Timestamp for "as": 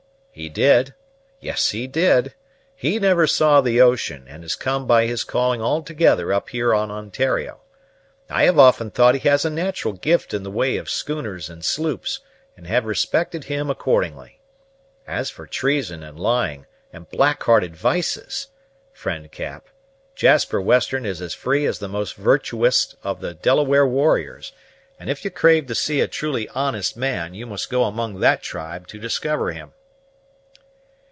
15.05-15.29, 21.21-21.33, 21.65-21.79